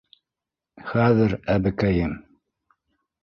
[0.91, 2.17] —Хәҙер, әбекәйем!